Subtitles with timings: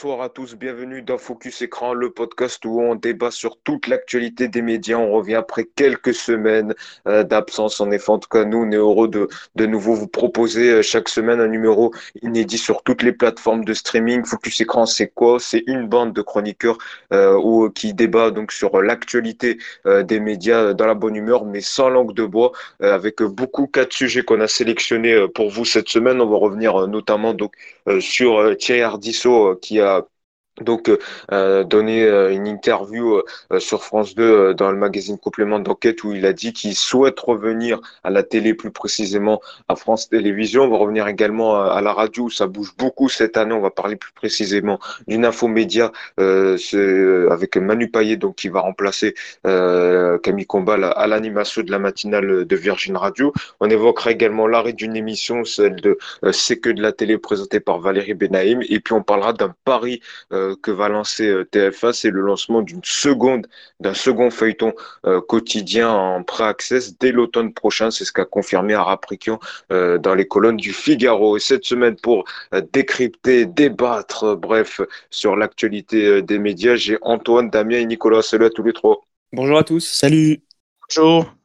[0.00, 4.46] Bonsoir à tous, bienvenue dans Focus Écran, le podcast où on débat sur toute l'actualité
[4.46, 4.98] des médias.
[4.98, 6.74] On revient après quelques semaines
[7.06, 7.80] euh, d'absence.
[7.80, 10.82] En effet, en tout cas, nous, on est heureux de, de nouveau vous proposer euh,
[10.82, 14.22] chaque semaine un numéro inédit sur toutes les plateformes de streaming.
[14.26, 15.38] Focus Écran, c'est quoi?
[15.40, 16.76] C'est une bande de chroniqueurs
[17.14, 19.56] euh, qui débat donc sur l'actualité
[19.86, 24.22] des médias dans la bonne humeur, mais sans langue de bois, avec beaucoup quatre sujets
[24.22, 26.20] qu'on a sélectionnés pour vous cette semaine.
[26.20, 27.54] On va revenir notamment donc
[28.00, 30.06] sur Thierry Ardisson euh, qui a
[30.62, 30.98] donc euh,
[31.32, 33.22] euh, euh, une interview
[33.58, 37.80] sur France 2 dans le magazine Complément d'enquête où il a dit qu'il souhaite revenir
[38.04, 40.64] à la télé, plus précisément à France Télévisions.
[40.64, 43.54] On va revenir également à, la radio où ça bouge beaucoup cette année.
[43.54, 50.46] On va parler plus précisément d'une infomédia avec Manu Payet donc qui va remplacer Camille
[50.46, 53.32] Combal à, l'animation de la matinale de Virgin Radio.
[53.60, 55.98] On évoquera également l'arrêt d'une émission, celle de
[56.32, 58.62] C'est que de la télé présentée par Valérie Benaïm.
[58.68, 60.00] Et puis on parlera d'un pari
[60.56, 63.46] que va lancer euh, TF1, c'est le lancement d'une seconde,
[63.80, 64.72] d'un second feuilleton
[65.06, 67.90] euh, quotidien en pré-access dès l'automne prochain.
[67.90, 69.38] C'est ce qu'a confirmé Araprikian
[69.72, 71.36] euh, dans les colonnes du Figaro.
[71.36, 72.24] Et cette semaine, pour
[72.72, 78.22] décrypter, débattre, bref, sur l'actualité des médias, j'ai Antoine, Damien et Nicolas.
[78.22, 79.00] Salut à tous les trois.
[79.32, 79.86] Bonjour à tous.
[79.86, 80.42] Salut.
[80.88, 81.37] Bonjour.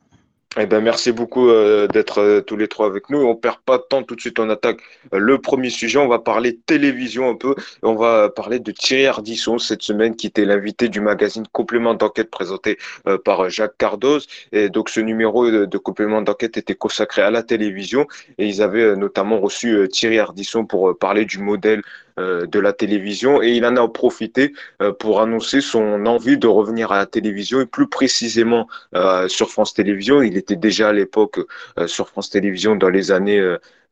[0.59, 3.17] Eh ben, merci beaucoup euh, d'être euh, tous les trois avec nous.
[3.17, 4.77] On perd pas de temps, tout de suite on attaque
[5.11, 5.97] euh, le premier sujet.
[5.97, 7.55] On va parler télévision un peu.
[7.81, 12.29] On va parler de Thierry Ardisson cette semaine, qui était l'invité du magazine Complément d'enquête
[12.29, 12.77] présenté
[13.25, 14.27] par Jacques Cardoz.
[14.51, 18.07] Et donc ce numéro de, Complément d'enquête était consacré à la télévision
[18.37, 23.41] et ils avaient notamment reçu Thierry Ardisson pour parler du modèle euh, de la télévision
[23.41, 27.61] et il en a profité euh, pour annoncer son envie de revenir à la télévision
[27.61, 30.21] et plus précisément euh, sur France Télévisions.
[30.21, 31.39] Il était déjà à l'époque
[31.87, 33.41] sur France Télévisions dans les années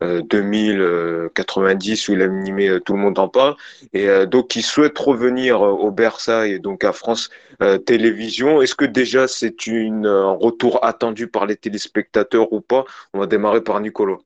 [0.01, 3.55] 2000, 90 où il a animé Tout le monde en parle
[3.93, 7.29] et donc il souhaite revenir au Berça et donc à France
[7.85, 8.61] Télévisions.
[8.61, 12.85] Est-ce que déjà c'est un retour attendu par les téléspectateurs ou pas?
[13.13, 14.17] On va démarrer par Nicolas.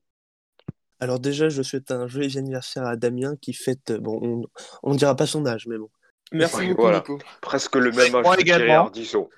[1.00, 4.44] Alors déjà, je souhaite un joyeux anniversaire à Damien qui fête, bon,
[4.82, 5.90] on ne dira pas son âge, mais bon.
[6.32, 7.18] Merci beaucoup, Nico.
[7.40, 8.90] Presque le même âge Moi également.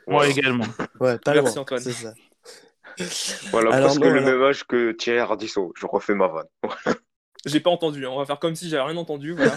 [0.06, 0.64] Moi également.
[1.00, 1.80] Ouais, pas Merci Antoine.
[1.80, 2.14] C'est ça.
[3.50, 5.70] voilà, presque le même âge que Thierry Ardisson.
[5.76, 6.46] Je refais ma vanne.
[7.46, 8.10] J'ai pas entendu, hein.
[8.12, 9.32] on va faire comme si j'avais rien entendu.
[9.32, 9.54] Voilà.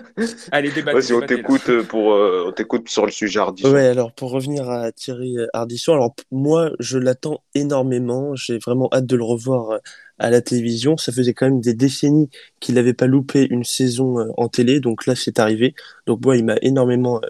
[0.52, 1.00] Allez, débattez.
[1.00, 3.72] Vas-y, on t'écoute euh, pour euh, on t'écoute sur le sujet Ardisson.
[3.72, 9.06] Ouais, alors pour revenir à Thierry Ardisson, alors moi je l'attends énormément, j'ai vraiment hâte
[9.06, 9.78] de le revoir euh,
[10.18, 10.96] à la télévision.
[10.96, 12.30] Ça faisait quand même des décennies
[12.60, 15.74] qu'il n'avait pas loupé une saison en télé, donc là c'est arrivé.
[16.06, 17.20] Donc moi il m'a énormément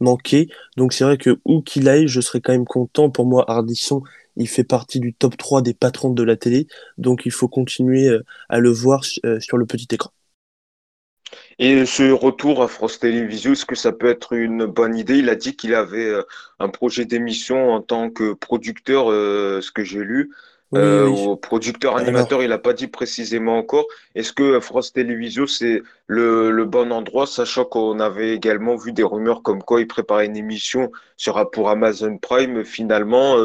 [0.00, 0.48] manqué.
[0.76, 3.10] Donc c'est vrai que où qu'il aille, je serais quand même content.
[3.10, 4.02] Pour moi, Ardisson,
[4.36, 6.66] il fait partie du top 3 des patrons de la télé,
[6.98, 10.10] donc il faut continuer euh, à le voir euh, sur le petit écran.
[11.58, 15.18] Et ce retour à France Télévisions, est-ce que ça peut être une bonne idée?
[15.18, 16.22] Il a dit qu'il avait euh,
[16.58, 20.30] un projet d'émission en tant que producteur, ce que j'ai lu.
[20.74, 23.86] Ou producteur animateur, il n'a pas dit précisément encore.
[24.14, 29.02] Est-ce que France Télévisions, c'est le, le, bon endroit, sachant qu'on avait également vu des
[29.02, 32.64] rumeurs comme quoi il préparait une émission sur, pour Amazon Prime.
[32.64, 33.36] Finalement,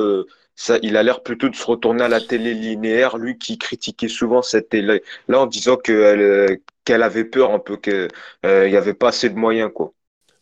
[0.81, 4.41] il a l'air plutôt de se retourner à la télé linéaire, lui qui critiquait souvent
[4.41, 8.09] cette télé, là en disant euh, qu'elle avait peur un peu, qu'il
[8.45, 9.71] euh, n'y avait pas assez de moyens.
[9.73, 9.93] quoi.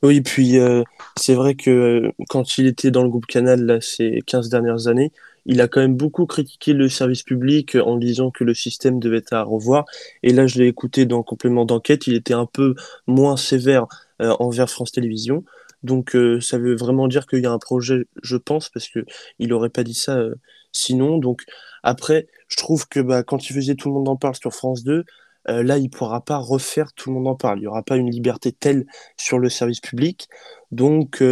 [0.04, 0.84] Oui, puis euh,
[1.16, 5.12] c'est vrai que quand il était dans le groupe Canal là, ces 15 dernières années,
[5.48, 9.18] il a quand même beaucoup critiqué le service public en disant que le système devait
[9.18, 9.86] être à revoir.
[10.24, 12.76] Et là, je l'ai écouté dans Complément d'enquête, il était un peu
[13.08, 13.88] moins sévère
[14.20, 15.44] envers France Télévisions.
[15.84, 19.06] Donc euh, ça veut vraiment dire qu'il y a un projet, je pense, parce que
[19.40, 20.36] il aurait pas dit ça euh,
[20.72, 21.18] sinon.
[21.18, 21.44] Donc
[21.84, 24.84] après, je trouve que bah, quand il faisait Tout le monde en parle sur France
[24.84, 25.06] 2,
[25.50, 27.60] euh, là il pourra pas refaire Tout le monde en parle.
[27.60, 28.86] Il y aura pas une liberté telle
[29.18, 30.28] sur le service public.
[30.72, 31.24] Donc,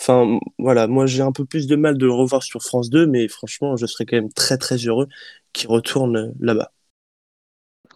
[0.00, 3.06] enfin voilà, moi j'ai un peu plus de mal de le revoir sur France 2,
[3.06, 5.08] mais franchement, je serais quand même très très heureux
[5.52, 6.72] qu'il retourne là-bas.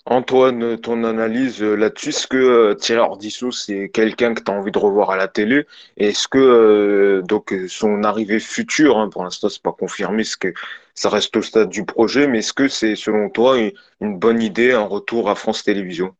[0.06, 4.54] Antoine, ton analyse euh, là-dessus, est-ce que euh, Thierry Ardisson, c'est quelqu'un que tu as
[4.54, 5.66] envie de revoir à la télé?
[5.96, 10.52] Est-ce que euh, donc son arrivée future, hein, pour l'instant c'est pas confirmé, ce que
[10.94, 14.72] ça reste au stade du projet, mais est-ce que c'est selon toi une, bonne idée,
[14.72, 16.14] un retour à France Télévisions?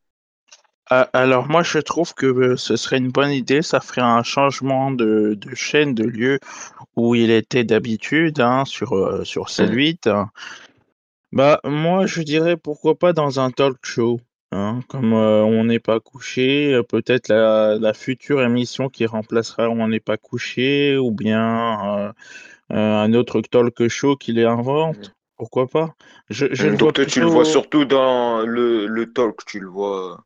[0.88, 4.90] Ah, alors moi je trouve que ce serait une bonne idée, ça ferait un changement
[4.90, 6.38] de, chaîne, de lieu
[6.96, 10.28] où il était d'habitude hein, sur, sur C8.
[11.32, 14.20] Bah, moi, je dirais pourquoi pas dans un talk show,
[14.52, 19.68] hein, comme, euh, On n'est pas couché, euh, peut-être la la future émission qui remplacera
[19.70, 22.12] On n'est pas couché ou bien,
[22.72, 25.94] euh, un autre talk show qui les invente, pourquoi pas?
[26.30, 30.24] Je je le vois tu le vois surtout dans le le talk, tu le vois,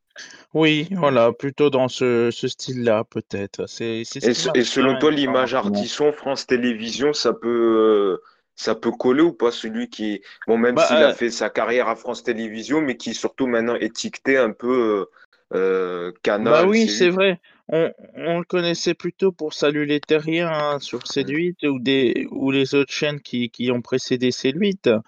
[0.54, 3.66] Oui, voilà, plutôt dans ce, ce style-là, peut-être.
[3.68, 5.90] C'est c'est ce Et, qui se- et selon toi, l'image ce moment.
[5.92, 8.20] Ardisson, France Télévisions, ça peut,
[8.56, 11.50] ça peut coller ou pas celui qui, bon, même Bah, s'il a euh, fait sa
[11.50, 15.08] carrière à France Télévisions, mais qui surtout maintenant étiqueté un peu
[15.52, 17.10] euh, euh, bah Canal, oui, c'est C8.
[17.10, 17.40] vrai.
[17.68, 22.50] On, on le connaissait plutôt pour Salut les Terriens hein, sur C8 ou, des, ou
[22.50, 25.00] les autres chaînes qui, qui ont précédé C8.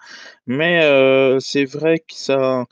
[0.47, 2.65] Mais euh, c'est vrai que ça,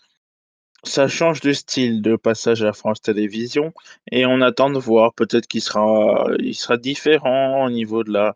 [0.83, 3.73] ça change de style de passage à France Télévisions
[4.11, 5.13] et on attend de voir.
[5.13, 8.35] Peut-être qu'il sera, il sera différent au niveau de la,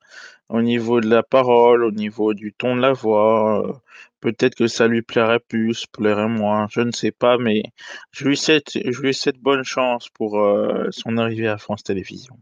[0.50, 3.68] au niveau de la parole, au niveau du ton de la voix.
[3.68, 3.74] euh,
[4.22, 7.63] Peut-être que ça lui plairait plus, plairait moins, je ne sais pas, mais
[8.12, 12.38] je lui souhaite, je lui souhaite bonne chance pour euh, son arrivée à France Télévisions.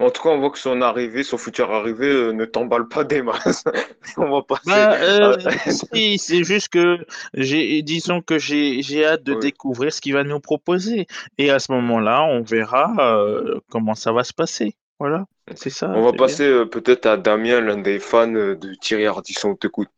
[0.00, 3.04] En tout cas, on voit que son arrivée, son futur arrivée euh, ne t'emballe pas
[3.04, 3.62] des masses.
[4.16, 5.36] On va passer Bah, à...
[5.66, 6.98] si, c'est juste que
[7.34, 11.06] j'ai, disons que j'ai, j'ai hâte de découvrir ce qu'il va nous proposer.
[11.38, 14.74] Et à ce moment-là, on verra euh, comment ça va se passer.
[15.00, 15.24] Voilà,
[15.54, 19.06] c'est ça, On va passer euh, peut-être à Damien, l'un des fans euh, de Thierry
[19.06, 19.48] Ardisson.
[19.48, 19.88] On t'écoute.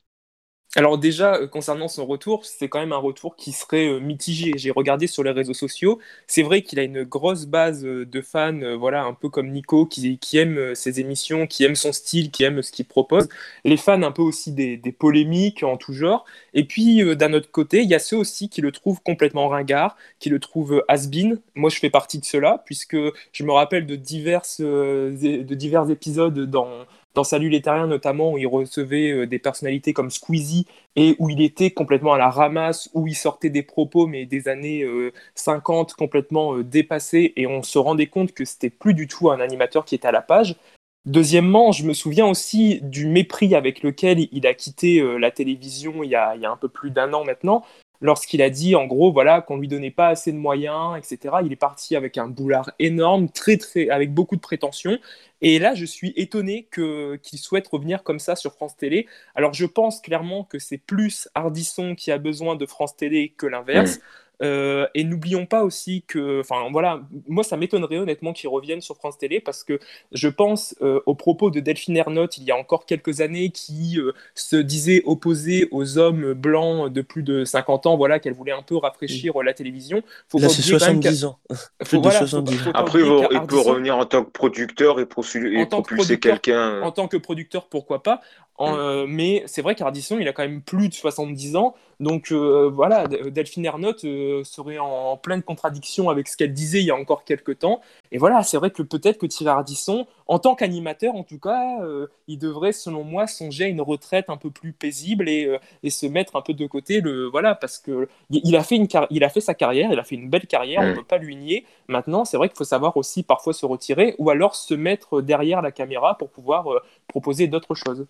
[0.74, 4.52] Alors déjà, euh, concernant son retour, c'est quand même un retour qui serait euh, mitigé.
[4.56, 5.98] J'ai regardé sur les réseaux sociaux.
[6.26, 9.84] C'est vrai qu'il a une grosse base euh, de fans, voilà, un peu comme Nico,
[9.84, 13.28] qui, qui euh, ses émissions, qui aiment son style, qui aiment ce qu'il propose.
[13.64, 16.24] Les fans un peu aussi des, polémiques en tout genre.
[16.54, 19.96] Et puis d'un autre côté, il y a ceux aussi qui le trouvent complètement ringard,
[20.20, 21.40] qui le trouvent has-been.
[21.54, 22.96] Moi, je fais partie de ceux-là, puisque
[23.32, 29.10] je me rappelle de de divers épisodes dans dans Salut les notamment, où il recevait
[29.10, 30.66] euh, des personnalités comme Squeezie
[30.96, 34.48] et où il était complètement à la ramasse, où il sortait des propos, mais des
[34.48, 39.06] années euh, 50 complètement euh, dépassés, et on se rendait compte que c'était plus du
[39.08, 40.56] tout un animateur qui était à la page.
[41.04, 46.04] Deuxièmement, je me souviens aussi du mépris avec lequel il a quitté euh, la télévision
[46.04, 47.64] il y a un peu plus d'un an maintenant,
[48.02, 51.36] lorsqu'il a dit en gros voilà qu'on lui donnait pas assez de moyens, etc.
[51.44, 53.58] Il est parti avec un boulard énorme, très
[53.88, 54.98] avec beaucoup de prétentions.
[55.40, 59.06] Et là, je suis étonné qu'il souhaite revenir comme ça sur France Télé.
[59.34, 63.46] Alors, je pense clairement que c'est plus Ardisson qui a besoin de France Télé que
[63.46, 63.98] l'inverse.
[64.42, 68.96] Euh, et n'oublions pas aussi que, enfin voilà, moi ça m'étonnerait honnêtement qu'il revienne sur
[68.96, 69.78] France Télé parce que
[70.10, 73.98] je pense euh, aux propos de Delphine Ernotte il y a encore quelques années qui
[73.98, 78.52] euh, se disait opposée aux hommes blancs de plus de 50 ans, voilà, qu'elle voulait
[78.52, 80.02] un peu rafraîchir la télévision.
[80.28, 81.38] Faut Là, c'est oublier quand même qu'à- 70 ans.
[81.78, 82.72] Plus faut, de voilà, faut, 70 faut ans.
[82.72, 86.18] pas Après, il, peut revenir en tant que producteur et, et en tant que propulser
[86.18, 86.82] quelqu'un.
[86.82, 88.20] en tant que producteur, pourquoi pas.
[88.58, 88.78] En, Mm.
[88.78, 91.74] euh, mais c'est vrai qu'Ardisson, il a quand même plus de 70 ans.
[92.00, 96.80] Donc euh, voilà, Delphine Ernotte euh, serait en, en pleine contradiction avec ce qu'elle disait
[96.80, 97.80] il y a encore quelques temps.
[98.10, 101.82] Et voilà, c'est vrai que peut-être que Thierry Ardisson, en tant qu'animateur en tout cas,
[101.82, 105.90] euh, il devrait, selon moi, songer à une retraite un peu plus paisible et, et
[105.90, 107.00] se mettre un peu de côté.
[107.00, 109.92] Le, voilà, parce que il il a, fait une car- il a fait sa carrière,
[109.92, 111.64] il a fait une belle carrière, on ne peut pas lui nier.
[111.88, 115.62] Maintenant, c'est vrai qu'il faut savoir aussi parfois se retirer ou alors se mettre derrière
[115.62, 116.66] la caméra pour pouvoir
[117.08, 118.06] proposer d'autres choses.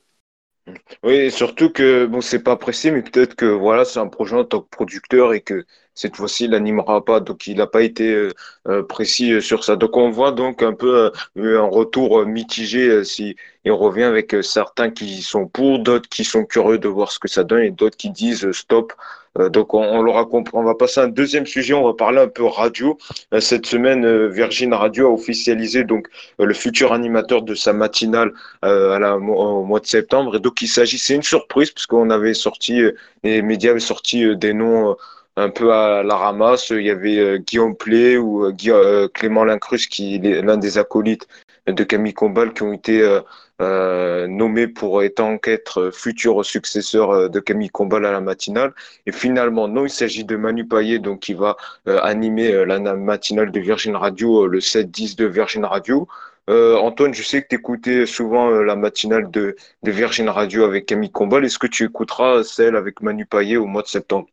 [1.03, 4.37] Oui, et surtout que bon, c'est pas pressé, mais peut-être que voilà, c'est un projet
[4.37, 5.65] en tant que producteur et que
[5.95, 7.21] cette fois-ci, il n'animera pas.
[7.21, 8.31] Donc, il n'a pas été euh,
[8.69, 9.77] euh, précis euh, sur ça.
[9.77, 15.23] Donc, on voit donc un peu un retour mitigé si il revient avec certains qui
[15.23, 18.11] sont pour, d'autres qui sont curieux de voir ce que ça donne et d'autres qui
[18.11, 18.93] disent stop.
[19.39, 20.53] Euh, donc, on, l'aura compris.
[20.55, 21.75] On va passer à un deuxième sujet.
[21.75, 22.99] On va parler un peu radio.
[23.33, 26.09] Euh, cette semaine, euh, Virgin Radio a officialisé donc
[26.39, 30.37] le futur animateur de sa matinale au mois de septembre.
[30.37, 32.83] Et donc, il s'agit, c'est une surprise puisqu'on avait sorti,
[33.23, 34.97] les médias avaient sorti des noms
[35.37, 36.71] un peu à la ramasse.
[36.71, 38.53] Il y avait Guillaume Play ou
[39.15, 41.27] Clément Lincrus, qui est l'un des acolytes
[41.67, 43.21] de Camille Combal, qui ont été euh,
[43.61, 48.73] euh, nommés pour étant qu'être futur successeur euh, de Camille Combal à la matinale.
[49.07, 51.57] Et finalement, non, il s'agit de Manu Payet, donc qui va
[51.89, 56.09] euh, animer euh, la matinale de Virgin Radio, euh, le 7-10 de Virgin Radio.
[56.51, 60.65] Euh, Antoine, je sais que tu écoutais souvent euh, la matinale de, de Virgin Radio
[60.65, 61.45] avec Camille Combal.
[61.45, 64.27] Est-ce que tu écouteras celle avec Manu Payet au mois de septembre?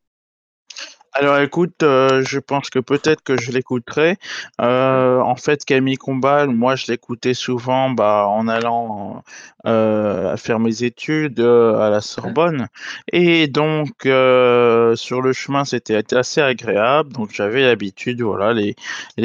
[1.14, 4.18] Alors écoute, euh, je pense que peut-être que je l'écouterai.
[4.62, 9.24] Euh, en fait, Camille Combal, moi je l'écoutais souvent bah, en allant
[9.66, 12.68] euh, faire mes études à la Sorbonne.
[13.12, 17.12] Et donc sur le chemin, c'était assez agréable.
[17.14, 18.76] Donc j'avais l'habitude, voilà, les,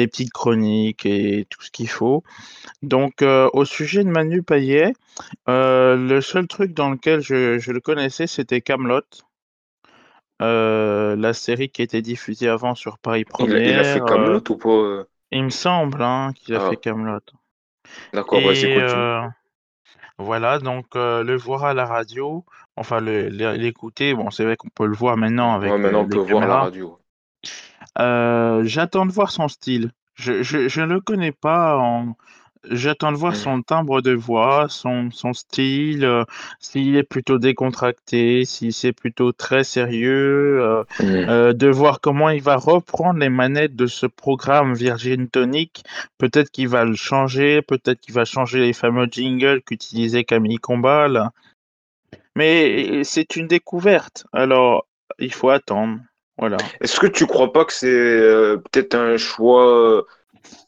[0.07, 2.23] petites chroniques et tout ce qu'il faut.
[2.81, 4.93] Donc au sujet de Manu Payet,
[5.47, 9.01] le seul truc dans lequel je, je le connaissais, c'était Camelot.
[10.41, 14.03] Euh, la série qui était diffusée avant sur Paris Il a, il a fait Première,
[14.03, 14.69] euh, Camelot ou pas?
[14.69, 15.05] euh?
[15.31, 17.21] il me semble hein, qu'il a Ah, fait Camelot.
[18.13, 19.07] d'accord, vas-y, continue.
[19.07, 19.21] euh,
[20.19, 24.87] voilà, donc euh, le voir à la radio, enfin l'écouter, bon c'est vrai qu'on peut
[24.87, 26.97] le voir maintenant Ouais, avec maintenant euh, on peut voir la radio.
[28.63, 29.91] j'attends de voir son style.
[30.15, 32.15] Je ne le connais pas en
[32.71, 33.35] J'attends de voir Mmh.
[33.35, 36.25] son timbre de voix, son son style, heu,
[36.59, 41.29] s'il est plutôt décontracté, si c'est plutôt très sérieux, heu Mmh.
[41.29, 45.83] heu, de voir comment il va reprendre les manettes de ce programme Virgin Tonic.
[46.17, 51.29] Peut-être qu'il va le changer, peut-être qu'il va changer les fameux jingles qu'utilisait Camille Combal.
[52.35, 54.85] Mais c'est une découverte, alors
[55.19, 55.99] il faut attendre,
[56.37, 56.57] voilà.
[56.81, 60.05] Est-ce que tu crois pas que c'est euh, peut-être un choix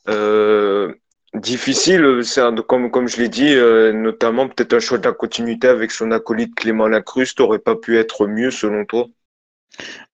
[0.08, 0.94] euh,
[1.40, 5.68] difficile, c'est comme, comme je l'ai dit, euh, notamment peut-être un choix de la continuité
[5.68, 9.08] avec son acolyte Clément Lacruste aurait pas pu être mieux selon toi?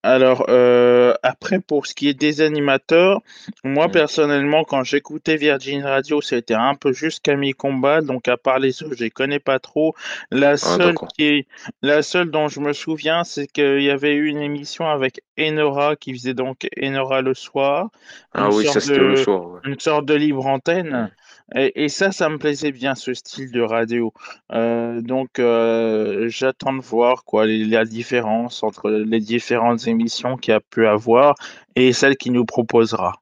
[0.05, 3.21] Alors, heu, après pour ce qui est des animateurs,
[3.63, 8.59] moi personnellement quand j'écoutais Virgin Radio, c'était un peu juste Camille Combal, donc à part
[8.59, 9.95] les autres, je les connais pas trop.
[10.29, 11.07] La Ah seule d'accord.
[11.17, 11.47] qui est
[11.81, 15.95] la seule dont je me souviens, c'est qu'il y avait eu une émission avec Enora
[15.95, 17.89] qui faisait donc Enora le soir,
[18.33, 19.59] Ah une oui, ça sorte c'était le de soir, ouais.
[19.63, 21.09] une sorte de libre antenne.
[21.55, 24.13] Et ça, ça me plaisait bien ce style de radio.
[24.53, 30.59] Heu, donc heu, j'attends de voir quoi la différence entre les différentes émissions qu'il a
[30.59, 31.35] pu avoir
[31.75, 33.21] et celle qu'il nous proposera.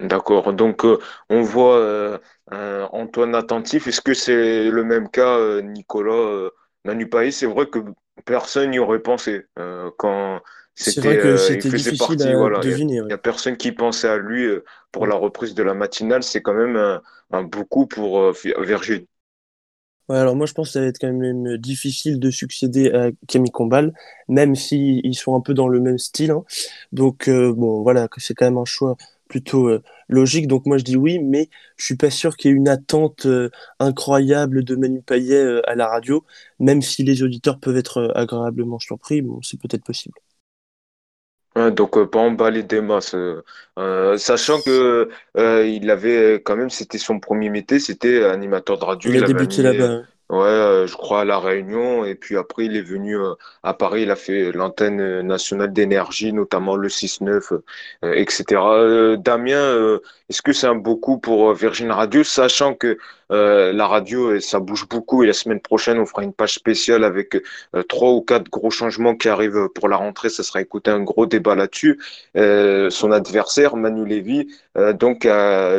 [0.00, 0.52] D'accord.
[0.52, 0.98] Donc euh,
[1.30, 2.18] on voit euh,
[2.92, 3.86] Antoine attentif.
[3.86, 6.50] Est-ce que c'est le même cas, euh, Nicolas euh,
[6.84, 7.32] Nanupaï?
[7.32, 7.78] C'est vrai que
[8.24, 10.40] personne n'y aurait pensé euh, quand
[10.76, 12.22] C'est vrai que euh, c'était difficile partie.
[12.22, 13.14] à Voilà, il y a, deviner, il y ouais.
[13.14, 16.22] a personne qui pensait à lui euh, pour la reprise de la matinale.
[16.22, 17.02] C'est quand même un,
[17.32, 19.06] un beaucoup pour euh, Virgin.
[20.10, 23.10] Ouais, alors moi je pense que ça va être quand même difficile de succéder à
[23.26, 23.94] Camille Combal,
[24.28, 26.30] même si ils sont un peu dans le même style.
[26.30, 26.44] hein.
[26.92, 28.96] Donc euh, bon, voilà, c'est quand même un choix
[29.28, 30.46] plutôt euh, logique.
[30.46, 33.24] Donc moi je dis oui, mais je suis pas sûr qu'il y ait une attente
[33.24, 36.22] euh, incroyable de Manu Payet euh, à la radio,
[36.58, 39.22] même si les auditeurs peuvent être euh, agréablement surpris.
[39.22, 40.14] Bon, c'est peut-être possible.
[41.56, 43.40] Ouais, donc euh, pas emballer des masses, euh,
[43.78, 48.84] euh, sachant que euh, il avait quand même, c'était son premier métier, c'était animateur de
[48.84, 49.12] radio.
[49.12, 49.84] Il a Il avait débuté animé, là-bas.
[49.84, 50.08] hein.
[50.30, 53.72] ouais, euh, je crois à La Réunion, et puis après il est venu euh, à
[53.72, 54.02] Paris.
[54.02, 57.52] Il a fait l'antenne euh, nationale d'énergie, notamment le 6-9,
[58.04, 58.60] euh, etc.
[58.74, 62.98] Euh, Damien, euh, est-ce que c'est un beaucoup pour euh, Virgin Radio, sachant que
[63.30, 66.54] euh, la radio, euh, ça bouge beaucoup, et la semaine prochaine on fera une page
[66.54, 67.36] spéciale avec
[67.74, 70.28] euh, trois ou quatre gros changements qui arrivent pour la rentrée.
[70.28, 71.98] Ça sera écouter un gros débat là-dessus.
[72.34, 74.48] Son adversaire, Manu Lévy,
[74.98, 75.24] donc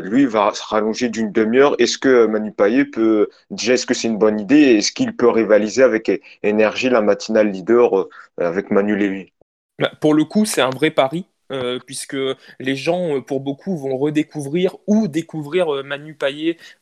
[0.03, 1.75] lui va se rallonger d'une demi-heure.
[1.79, 4.77] Est-ce que Manu Payet peut déjà, est-ce que c'est une bonne idée?
[4.77, 6.11] Est-ce qu'il peut rivaliser avec
[6.43, 9.31] Énergie, la matinale leader, avec Manu Lévy?
[9.99, 11.25] Pour le coup, c'est un vrai pari.
[11.51, 12.17] Euh, puisque
[12.59, 16.17] les gens, euh, pour beaucoup, vont redécouvrir ou découvrir euh, Manu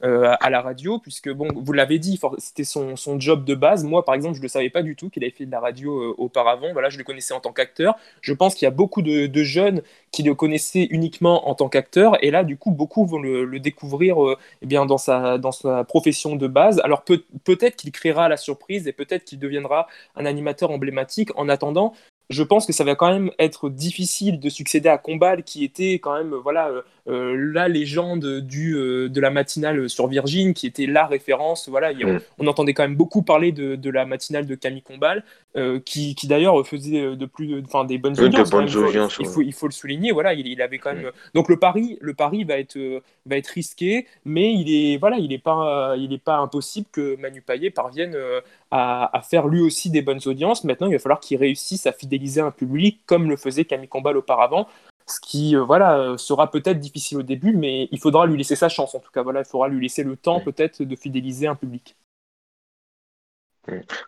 [0.04, 3.84] euh, à la radio, puisque, bon, vous l'avez dit, c'était son, son job de base.
[3.84, 5.60] Moi, par exemple, je ne le savais pas du tout qu'il avait fait de la
[5.60, 6.72] radio auparavant.
[6.74, 7.96] Voilà, je le connaissais en tant qu'acteur.
[8.22, 12.24] Je pense qu'il y a beaucoup de, jeunes qui le connaissaient uniquement en tant qu'acteur,
[12.24, 14.18] et là, du coup, beaucoup vont le, découvrir
[14.62, 16.80] eh bien, dans, sa, dans sa profession de base.
[16.84, 21.30] Alors, peut, peut-être qu'il créera la surprise et peut-être qu'il deviendra un animateur emblématique.
[21.36, 21.94] En attendant,
[22.34, 25.94] je pense que ça va quand même être difficile de succéder à Combal, qui était
[25.94, 30.86] quand même voilà euh, la légende du, euh, de la matinale sur Virgin, qui était
[30.86, 31.68] la référence.
[31.70, 32.20] Voilà, Et on, Mm.
[32.40, 35.24] on entendait quand même beaucoup parler de, de la matinale de Camille Combal,
[35.56, 38.50] euh, qui, qui d'ailleurs faisait de plus, enfin des bonnes Oui, de audiences.
[38.50, 38.74] quand bonnes même.
[38.74, 40.12] Il faut, audiences, il faut, il faut le souligner.
[40.12, 41.06] Voilà, il, il avait quand même.
[41.08, 41.12] Mm.
[41.36, 45.18] Donc le pari, le pari va être euh, va être risqué, mais il est voilà,
[45.18, 48.42] il est pas il est pas impossible que Manu Payet parvienne euh,
[48.72, 50.64] à, à faire lui aussi des bonnes audiences.
[50.64, 54.18] Maintenant, il va falloir qu'il réussisse à fidéliser un public comme le faisait Camille Combal
[54.18, 54.68] auparavant.
[55.08, 58.56] Ce qui euh, voilà euh, sera peut-être difficile au début, mais il faudra lui laisser
[58.56, 58.96] sa chance.
[58.96, 61.96] En tout cas, voilà, il faudra lui laisser le temps peut-être de fidéliser un public.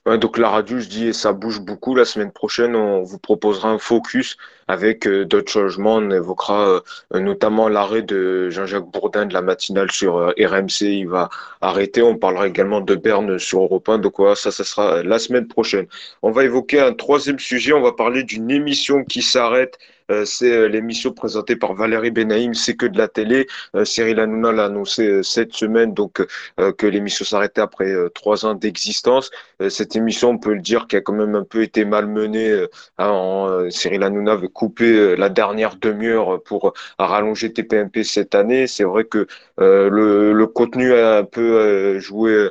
[0.06, 1.96] Ouais, donc la radio, je dis, ça bouge beaucoup.
[1.96, 4.36] La semaine prochaine, on vous proposera un focus
[4.68, 5.96] avec euh, d'autres changements.
[5.96, 6.82] On évoquera
[7.14, 10.82] euh, notamment l'arrêt de Jean-Jacques Bourdin de la matinale sur euh, RMC.
[10.82, 11.30] Il va
[11.62, 12.02] arrêter.
[12.02, 14.00] On parlera également de Berne sur Europe 1.
[14.00, 15.88] Donc voilà, ça, ça sera la semaine prochaine.
[16.22, 17.72] On va évoquer un troisième sujet.
[17.72, 19.78] On va parler d'une émission qui s'arrête.
[20.12, 23.48] Euh, c'est euh, l'émission présentée par Valérie Benaïm, c'est que de la télé.
[23.76, 26.24] Euh, Cyril Hanouna l'a annoncé cette semaine, donc
[26.58, 29.32] que l'émission s'arrêtait après trois ans d'existence.
[29.70, 32.50] Cette émission, on peut le dire, qui a quand même un peu été malmenée.
[32.52, 38.68] Euh, en, Cyril Hanouna avait coupé la dernière demi-heure pour rallonger TPMP cette année.
[38.68, 42.50] C'est vrai que le, le contenu a un peu joué.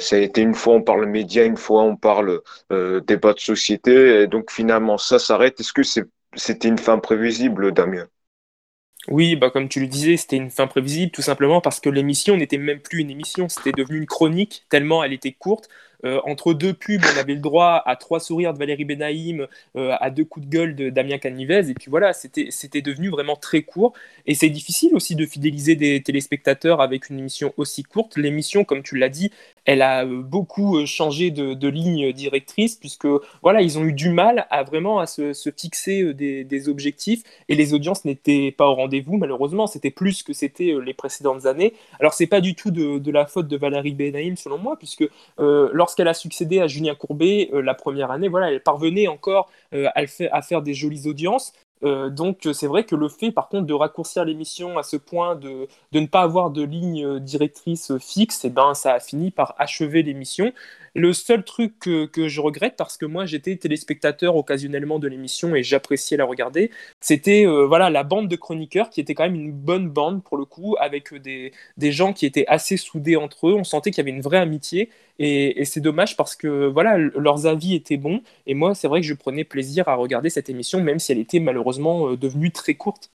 [0.00, 2.40] ça a été une fois on parle média, une fois on parle
[2.72, 4.22] euh, débat de société.
[4.22, 5.60] Et donc finalement, ça s'arrête.
[5.60, 6.04] Est-ce que c'est,
[6.36, 8.08] c'était une fin prévisible, Damien?
[9.08, 12.36] Oui, bah comme tu le disais, c'était une fin prévisible, tout simplement parce que l'émission
[12.36, 15.68] n'était même plus une émission, c'était devenu une chronique, tellement elle était courte.
[16.04, 20.24] Entre deux pubs, on avait le droit à trois sourires de Valérie Benaïm, à deux
[20.24, 23.92] coups de gueule de Damien Canivez, et puis voilà, c'était devenu vraiment très court.
[24.26, 28.16] Et c'est difficile aussi de fidéliser des téléspectateurs avec une émission aussi courte.
[28.16, 29.30] L'émission, comme tu l'as dit,
[29.64, 33.08] elle a beaucoup changé de, ligne directrice, puisque
[33.42, 37.54] voilà, ils ont eu du mal à vraiment à se, fixer des, des, objectifs, et
[37.54, 41.74] les audiences n'étaient pas au rendez-vous, malheureusement, c'était plus que c'était les précédentes années.
[42.00, 45.08] Alors c'est pas du tout de, la faute de Valérie Benaïm, selon moi, puisque
[45.40, 49.48] euh, lorsqu'elle a succédé à Julien Courbet euh, la première année, voilà, elle parvenait encore
[49.72, 51.52] euh, à, faire des jolies audiences.
[51.82, 55.68] donc c'est vrai que le fait par contre de raccourcir l'émission à ce point de,
[55.92, 60.52] ne pas avoir de ligne directrice fixe, eh ben, ça a fini par achever l'émission.
[60.96, 65.62] Le seul truc que, je regrette, parce que moi j'étais téléspectateur occasionnellement de l'émission et
[65.62, 66.70] j'appréciais la regarder,
[67.02, 70.38] c'était euh, voilà la bande de chroniqueurs qui était quand même une bonne bande pour
[70.38, 73.52] le coup, avec des, des gens qui étaient assez soudés entre eux.
[73.52, 74.88] On sentait qu'il y avait une vraie amitié
[75.18, 79.06] et, c'est dommage parce que voilà leurs avis étaient bons et moi c'est vrai que
[79.06, 82.74] je prenais plaisir à regarder cette émission même si elle était malheureusement euh, devenue très
[82.74, 83.10] courte.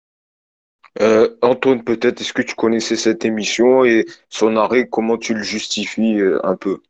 [1.00, 5.42] Euh, Antoine, peut-être, est-ce que tu connaissais cette émission et son arrêt, comment tu le
[5.42, 6.82] justifies un peu?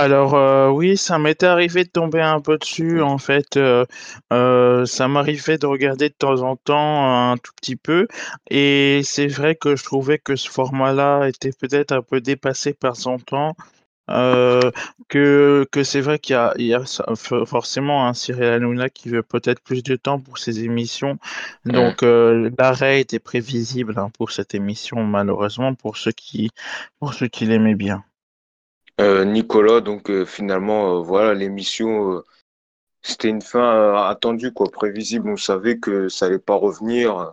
[0.00, 3.56] Alors euh, oui, ça m'était arrivé de tomber un peu dessus en fait.
[3.56, 3.84] Euh,
[4.32, 8.08] euh, ça m'arrivait de regarder de temps en temps un tout petit peu
[8.50, 12.96] et c'est vrai que je trouvais que ce format-là était peut-être un peu dépassé par
[12.96, 13.54] son temps.
[15.08, 16.82] que, que c'est vrai qu'il y a, il y a
[17.46, 21.18] forcément un Cyril Hanouna qui veut peut-être plus de temps pour ses émissions.
[21.64, 26.50] Donc l'arrêt était prévisible hein, pour cette émission, malheureusement, pour ceux qui,
[26.98, 28.04] pour ceux qui l'aimaient bien.
[29.00, 32.22] Euh, Nicolas, donc euh, finalement, euh, voilà, l'émission,
[33.02, 35.30] c'était une fin attendue, quoi, prévisible.
[35.30, 37.32] On savait que ça allait pas revenir.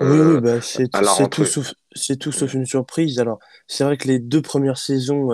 [0.00, 1.72] oui, oui, bah, c'est tout, sauf,
[2.20, 3.18] tout sauf une surprise.
[3.18, 5.30] Alors, c'est vrai que les deux premières saisons,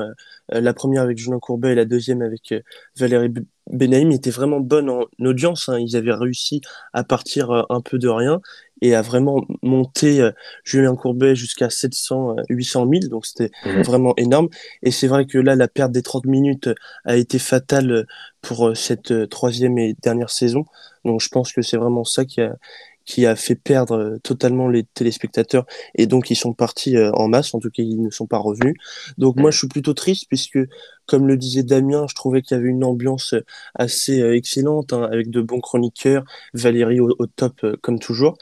[0.49, 2.55] la première avec Julien Courbet et la deuxième avec
[2.97, 3.33] Valérie
[3.71, 5.69] Benaïm, étaient vraiment bonnes en audience.
[5.69, 5.79] Hein.
[5.79, 6.63] Ils avaient réussi
[6.95, 8.41] à partir un peu de rien
[8.81, 10.33] et a vraiment monté euh,
[10.65, 13.51] Julien Courbet jusqu'à 700, 800 000, donc c'était
[13.83, 14.49] vraiment énorme.
[14.83, 16.69] Et c'est vrai que là, la perte des 30 minutes
[17.05, 18.07] a été fatale
[18.43, 20.65] pour euh, cette euh, troisième et dernière saison.
[21.05, 22.57] Donc je pense que c'est vraiment ça qui a,
[23.05, 27.29] qui a fait perdre euh, totalement les téléspectateurs et donc ils sont partis euh, en
[27.29, 28.75] masse, en tout cas ils ne sont pas revenus.
[29.19, 30.59] Donc moi je suis plutôt triste puisque
[31.07, 33.35] comme le disait Damien, je trouvais qu'il y avait une ambiance
[33.75, 38.37] assez euh, excellente hein, avec de bons chroniqueurs, Valérie au, top comme toujours.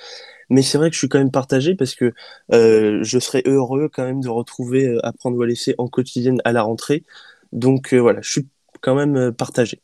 [0.51, 2.12] Mais c'est vrai que je suis quand même partagé parce que
[2.51, 6.62] je serais heureux quand même de retrouver Apprendre ou à laisser en quotidienne à la
[6.62, 7.05] rentrée.
[7.53, 8.48] Donc voilà, je suis
[8.83, 9.81] quand même partagé.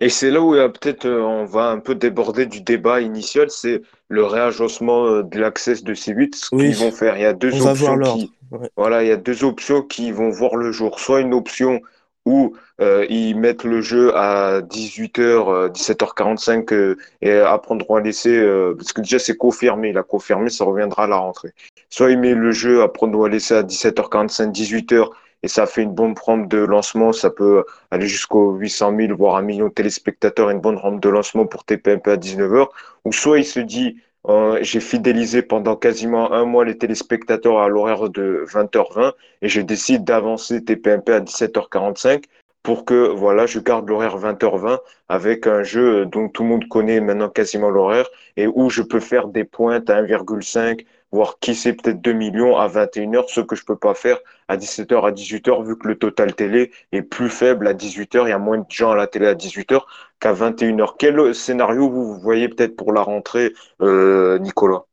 [0.00, 3.82] Et c'est là où peut-être euh, on va un peu déborder du débat initial, c'est
[4.08, 7.16] le réagencement euh, de l'accès de C8, ce qu'ils vont faire.
[7.16, 8.32] Il y a deux options qui,
[8.76, 11.00] voilà, il y a deux options qui vont voir le jour.
[11.00, 11.80] Soit une option
[12.24, 18.44] où euh, ils mettent le jeu à 18h, 17h45 et apprendront à laisser,
[18.76, 21.52] parce que déjà c'est confirmé, il a confirmé, ça reviendra à la rentrée.
[21.88, 25.08] Soit ils mettent le jeu à prendre à laisser à 17h45, 18h
[25.42, 27.12] et ça fait une bonne rampe de lancement.
[27.12, 31.08] Ça peut aller jusqu'aux 800 000, voire un million de téléspectateurs, une bonne rampe de
[31.08, 32.66] lancement pour TPMP à 19h.
[33.04, 33.96] Ou soit il se dit,
[34.28, 39.60] euh, j'ai fidélisé pendant quasiment un mois les téléspectateurs à l'horaire de 20h20 et je
[39.60, 42.24] décide d'avancer TPMP à 17h45
[42.64, 47.00] pour que voilà, je garde l'horaire 20h20 avec un jeu dont tout le monde connaît
[47.00, 50.84] maintenant quasiment l'horaire et où je peux faire des pointes à 1,5,
[51.16, 54.58] voire qui sait peut-être 2 millions à 21h, ce que je peux pas faire à
[54.58, 58.32] 17h, à 18h, vu que le total télé est plus faible à 18h, il y
[58.32, 59.80] a moins de gens à la télé à 18h
[60.20, 60.96] qu'à 21h.
[60.98, 64.84] Quel scénario vous voyez peut-être pour la rentrée, euh, Nicolas?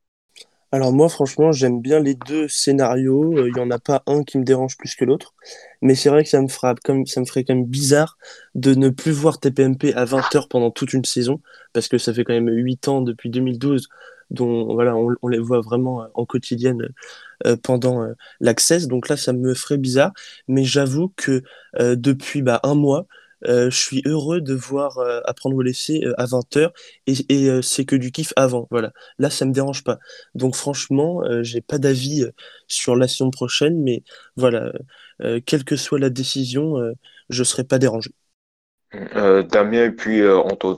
[0.71, 3.37] Alors moi, franchement, j'aime bien les deux scénarios.
[3.37, 5.33] Euh, il n'y en a pas un qui me dérange plus que l'autre.
[5.81, 8.17] Mais c'est vrai que ça me, fera comme, ça me ferait quand même bizarre
[8.55, 11.41] de ne plus voir TPMP à 20h pendant toute une saison.
[11.73, 13.89] Parce que ça fait quand même 8 ans depuis 2012
[14.33, 16.89] dont voilà, on, les voit vraiment euh, en quotidienne
[17.45, 18.07] euh, pendant
[18.39, 18.87] l'accès.
[18.87, 20.11] Donc là, ça me ferait bizarre.
[20.47, 21.43] Mais j'avoue que
[21.79, 23.07] depuis bah, un mois,
[23.47, 26.71] euh, je suis heureux de voir euh, Apprendre laisser euh, à 20h
[27.07, 28.67] et, c'est que du kiff avant.
[28.71, 28.91] Voilà.
[29.19, 29.99] Là, ça me dérange pas.
[30.35, 32.25] Donc, franchement, j'ai pas d'avis
[32.67, 34.03] sur la saison prochaine, mais
[34.35, 34.71] voilà,
[35.45, 36.75] quelle que soit la décision,
[37.29, 38.11] je serai pas dérangé.
[38.91, 40.77] Damien et puis Antoine.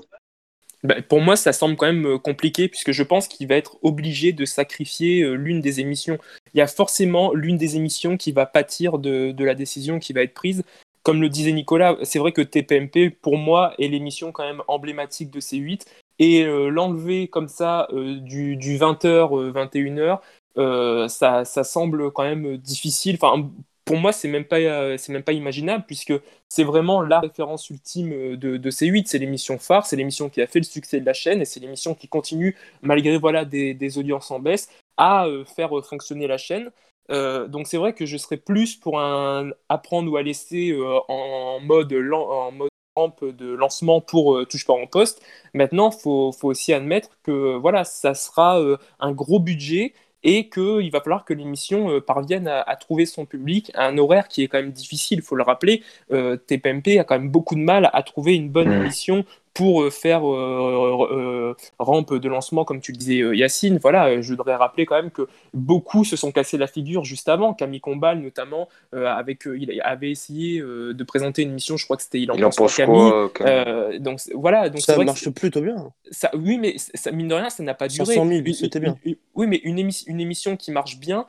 [0.86, 4.32] Bah, pour moi, ça semble quand même compliqué puisque je pense qu'il va être obligé
[4.32, 6.17] de sacrifier l'une des émissions.
[6.54, 10.21] Il y a forcément l'une des émissions qui va pâtir de, la décision qui va
[10.21, 10.63] être prise
[11.06, 15.30] comme le disait Nicolas, c'est vrai que TPMP, pour moi, est l'émission quand même emblématique
[15.30, 15.86] de C8.
[16.17, 20.19] Et euh, l'enlever comme ça euh, du, 20h, 21h,
[20.58, 23.19] euh, ça, ça, semble quand même difficile.
[23.21, 23.52] Enfin,
[23.86, 26.13] pour moi, c'est même pas, euh, c'est même pas imaginable puisque
[26.50, 29.06] c'est vraiment la référence ultime euh, de, de C8.
[29.06, 31.60] C'est l'émission phare, c'est l'émission qui a fait le succès de la chaîne et c'est
[31.60, 36.71] l'émission qui continue, malgré voilà des, audiences en baisse, à euh, faire fonctionner la chaîne.
[37.10, 40.76] donc c'est vrai que je serais plus pour un apprendre ou à laisser
[41.08, 45.21] en mode en mode rampe de lancement pour touche pas en poste.
[45.54, 48.60] Maintenant, faut faut aussi admettre que voilà, ça sera
[49.00, 49.93] un gros budget
[50.26, 54.28] et qu'il va falloir que l'émission euh, parvienne à, trouver son public à un horaire
[54.28, 55.84] qui est quand même difficile, il faut le rappeler.
[56.12, 59.24] Euh, TPMP a quand même beaucoup de mal à trouver une bonne émission
[59.56, 63.80] pour euh, faire euh, euh, rampe de lancement, comme tu le disais, Yacine.
[63.82, 67.54] Voilà, je voudrais rappeler quand même que beaucoup se sont cassés la figure juste avant.
[67.54, 72.20] Camille Combal, notamment, avec, il avait essayé de présenter une mission, je crois que c'était
[72.20, 74.00] Il en pense, pense Camille.
[74.02, 75.94] donc voilà, donc ça marche plutôt bien.
[76.12, 78.13] Ça, oui, mais ça, mine de rien, ça n'a pas duré.
[78.13, 78.98] 500 000, c'était bien.
[79.36, 81.26] oui, mais une, une émission qui marche bien,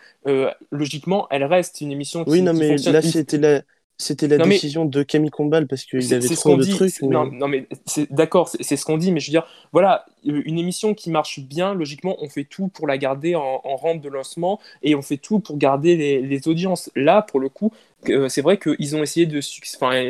[0.72, 3.62] logiquement, elle reste une émission qui, oui, non, mais là, c'était la
[3.98, 7.00] c'était la décision de Camille Combal parce qu'il avait trop de trucs.
[7.02, 7.66] Non, non, mais
[8.10, 11.74] d'accord, c'est ce qu'on dit, mais je veux dire, voilà, une émission qui marche bien,
[11.74, 15.38] logiquement, on fait tout pour la garder en, rampe de lancement et on fait tout
[15.38, 16.90] pour garder les, les audiences.
[16.94, 17.72] Là, pour le coup,
[18.10, 19.40] euh, c'est vrai qu'ils ont essayé de,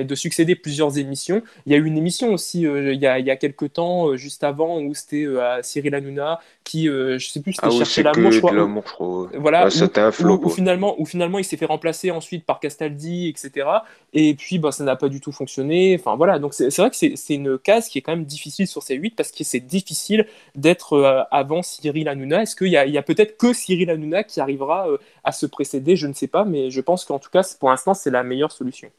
[0.03, 1.43] de, succéder plusieurs émissions.
[1.67, 3.75] Il y a eu une émission aussi euh, il, y a, il y a quelques
[3.75, 5.27] temps, euh, juste avant, où c'était
[5.63, 9.31] Cyril Hanouna qui, je sais plus, c'était ah chercher l'amour, je crois.
[9.35, 10.41] Voilà, c'était un flop.
[10.43, 13.69] Où, finalement, où finalement il s'est fait remplacer ensuite par Castaldi, etc.
[14.13, 15.97] Et puis bah, ça n'a pas du tout fonctionné.
[15.99, 18.83] Enfin voilà, donc c'est vrai que c'est une case qui est quand même difficile sur
[18.83, 20.06] ces 8 parce que c'est difficile
[20.55, 22.43] d'être avant Cyril Hanouna.
[22.43, 24.87] Est-ce qu'il y a, peut-être que Cyril Hanouna qui arrivera
[25.25, 25.97] à se précéder?
[25.97, 28.53] Je ne sais pas, mais je pense qu'en tout cas, pour l'instant, c'est la meilleure
[28.53, 28.91] solution.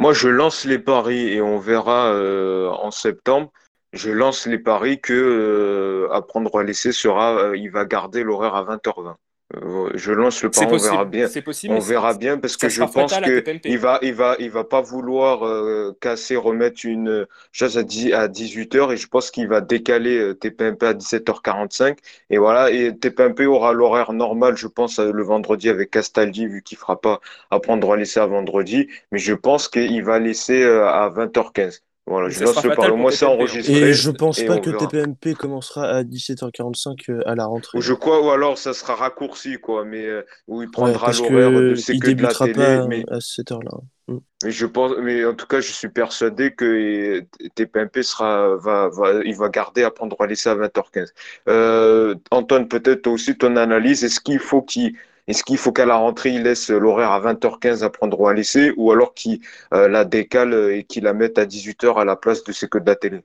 [0.00, 3.52] Moi, je lance les paris et on verra euh, en septembre.
[3.92, 8.54] Je lance les paris que euh, apprendre à laisser sera, euh, il va garder l'horaire
[8.54, 9.14] à 20h20.
[9.54, 11.28] Euh, je lance le pas, on verra bien.
[11.44, 14.64] Possible, on verra bien parce que je pense que il va, il va, il va
[14.64, 19.48] pas vouloir euh, casser, remettre une chose à, 10, à 18h et je pense qu'il
[19.48, 21.98] va décaler euh, TPMP à 17h45
[22.30, 26.78] et voilà et TPMP aura l'horaire normal, je pense le vendredi avec Castaldi vu qu'il
[26.78, 31.80] fera pas apprendre à laisser à vendredi, mais je pense qu'il va laisser à 20h15.
[32.06, 32.96] Voilà, je lance le parler.
[32.96, 33.74] Moi, c'est enregistré.
[33.74, 37.80] Et je pense pas que TPMP commencera à 17h45 euh, à la rentrée.
[37.80, 41.74] je crois, ou alors ça sera raccourci, quoi, mais euh, où il prendra l'horaire de
[41.76, 42.54] c'est que de la télé.
[42.54, 43.04] Pas mais...
[43.08, 43.78] à cette heure-là.
[44.08, 44.18] Mm.
[44.42, 49.22] Mais je pense, mais en tout cas, je suis persuadé que TPMP sera, va, va,
[49.24, 51.10] il va garder à prendre à laisser à 20h15.
[51.48, 54.02] Euh, Antoine, peut-être aussi ton analyse.
[54.02, 54.96] Est-ce qu'il faut qu'il
[55.28, 58.72] est-ce qu'il faut qu'à la rentrée, il laisse l'horaire à 20h15 à prendre à laisser
[58.76, 59.40] ou alors qu'il
[59.72, 62.78] euh, la décale et qu'il la mette à 18h à la place de ce que
[62.78, 63.22] de la télé?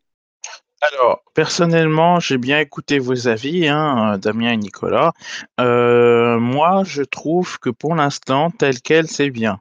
[0.79, 5.13] Alors, personnellement, j'ai bien écouté vos avis, hein, Damien et Nicolas.
[5.59, 9.59] Euh, moi, je trouve que pour l'instant, tel quel, c'est bien.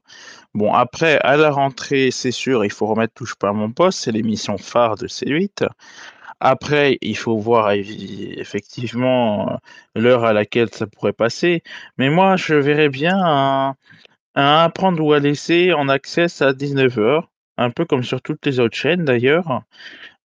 [0.52, 4.00] Bon, après, à la rentrée, c'est sûr, il faut remettre Touche pas à mon poste,
[4.00, 5.66] c'est l'émission phare de C8.
[6.40, 9.58] Après, il faut voir effectivement
[9.94, 11.62] l'heure à laquelle ça pourrait passer.
[11.98, 13.74] Mais moi, je verrais bien un,
[14.34, 17.22] apprendre ou à laisser en accès à 19h,
[17.56, 19.62] un peu comme sur toutes les autres chaînes d'ailleurs.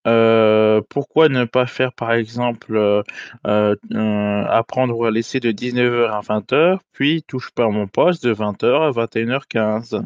[0.07, 3.03] Euh, pourquoi ne pas faire par exemple euh,
[3.45, 8.25] euh, apprendre ou à laisser de 19h à 20h, puis touche pas à mon poste
[8.25, 10.03] de 20h à 21h15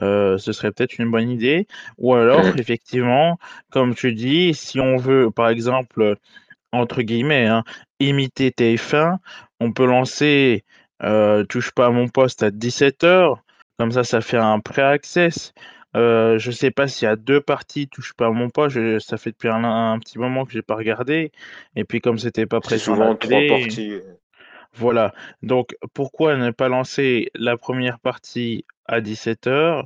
[0.00, 1.66] euh, ce serait peut-être une bonne idée.
[1.98, 2.54] Ou alors, mmh.
[2.58, 3.38] effectivement,
[3.70, 6.16] comme tu dis, si on veut, par exemple,
[6.72, 7.62] entre guillemets, hein,
[8.00, 9.18] imiter TF1,
[9.60, 10.64] on peut lancer
[11.48, 13.36] Touche pas à mon poste à 17h.
[13.78, 15.52] Comme ça, ça fait un pré-access.
[15.94, 18.78] Euh, je sais pas s'il y a deux parties Touche pas à mon poste.
[19.00, 21.32] ça fait depuis un, petit moment que j'ai pas regardé.
[21.76, 23.92] Et puis, comme c'était pas prêt souvent trois parties.
[24.74, 25.12] Voilà.
[25.42, 29.84] Donc, pourquoi ne pas lancer la première partie à 17h,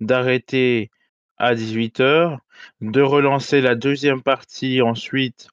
[0.00, 0.90] d'arrêter
[1.38, 2.38] à 18h,
[2.80, 5.48] de relancer la deuxième partie ensuite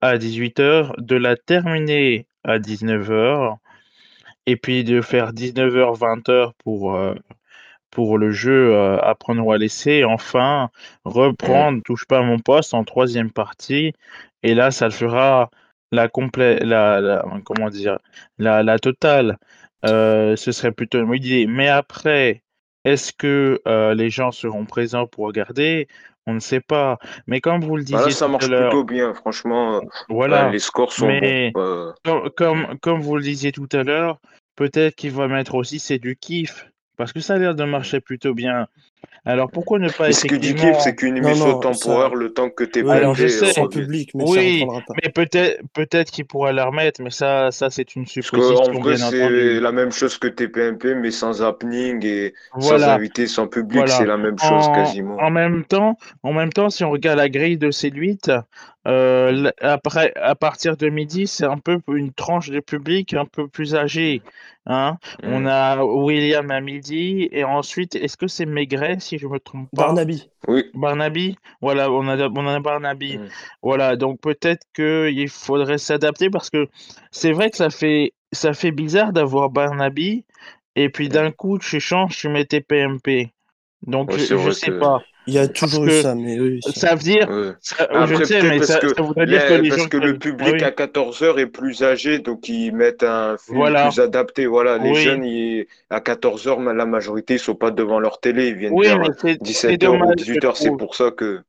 [0.00, 3.56] à 18h, de la terminer à 19h,
[4.46, 7.14] et puis de faire 19h-20h pour, euh,
[7.90, 10.70] pour le jeu euh, Apprendre ou à laisser, et enfin
[11.04, 13.92] reprendre Touche pas à mon poste en troisième partie,
[14.42, 15.50] et là ça le fera
[15.92, 17.98] la complète, la, comment dire,
[18.38, 19.38] la, la totale.
[19.84, 21.46] Euh, ce serait plutôt une bonne idée.
[21.46, 22.42] Mais après,
[22.84, 25.88] est-ce que euh, les gens seront présents pour regarder?
[26.26, 26.98] On ne sait pas.
[27.26, 29.80] Mais comme vous le bah disiez ça marche plutôt bien, franchement.
[30.08, 30.50] Voilà.
[30.50, 31.52] les scores sont bons.
[32.36, 34.18] Comme, comme, vous le disiez tout à l'heure,
[34.54, 36.66] peut-être qu'il va mettre aussi c'est du kiff.
[37.00, 38.68] Parce que ça a l'air de marcher plutôt bien.
[39.26, 42.32] Alors pourquoi ne pas ce que dit Kev, c'est qu'une émission non, temporaire, ça- le
[42.32, 43.52] temps que tes Oui, Alors, je sais.
[43.52, 43.84] sans reviennent.
[43.86, 44.94] public, mais Oui, pas.
[45.02, 48.72] mais peut-être peut-être qu'il pourra la remettre, mais ça ça c'est une Parce qu'en supposition
[48.80, 53.46] vrai, bien c'est la même chose que TPMP, mais sans happening et sans invité, sans
[53.46, 53.94] public, voilà.
[53.94, 55.16] c'est la même chose En, quasiment.
[55.18, 58.30] en même temps, en même temps, si on regarde la grille de ces 8,
[58.86, 63.46] euh, après, à partir de midi, c'est un peu une tranche de public un peu
[63.48, 64.22] plus âgée.
[64.66, 64.96] Hein.
[65.22, 65.46] On Mm.
[65.46, 69.86] a William à midi, et ensuite, est-ce que c'est Maigret, si je me trompe pas?
[69.86, 70.30] Barnaby.
[70.48, 70.64] Oui.
[70.74, 73.18] Barnaby, voilà, on a, on a Barnaby.
[73.62, 76.68] Voilà, donc peut-être qu'il faudrait s'adapter parce que
[77.10, 80.24] c'est vrai que ça fait, ça fait bizarre d'avoir Barnaby
[80.76, 83.32] et puis d'un coup tu changes, tu mets tes PMP.
[83.86, 84.78] Donc Ouais, je, je sais que.
[84.78, 85.02] pas.
[85.26, 87.52] Il y a toujours eu ça, mais oui, ça- Ça veut dire, Ouais.
[87.60, 89.68] ça- Après, je sais, peut-être mais parce ça, que, ça voudrait dire que les- les
[89.68, 90.62] parce gens que le public Oui.
[90.64, 93.88] à 14h est plus âgé, donc ils mettent un film Voilà.
[93.88, 94.46] plus adapté.
[94.46, 94.96] Voilà, les Oui.
[94.96, 98.86] jeunes, ils- à 14h, la majorité, ils sont pas devant leur télé, ils viennent Oui,
[98.86, 100.56] vers mais c'est- c'est 17h ou dommage, je 18h.
[100.56, 101.40] C'est pour ça que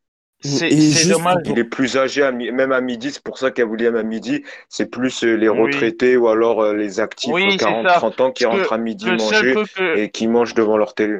[0.43, 0.69] C'est
[1.09, 1.37] dommage.
[1.45, 3.11] il est plus âgé, à mi- même à midi.
[3.11, 5.61] C'est pour ça qu'à William à midi, c'est plus euh, les Oui.
[5.61, 9.53] retraités ou alors euh, les actifs Oui, c'est 40-30 ans qui rentrent à midi manger
[9.75, 11.19] que, et qui mangent devant leur télé.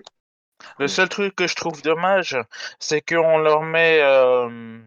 [0.80, 2.38] Le seul truc que je trouve dommage,
[2.80, 4.78] c'est qu'on leur met, euh,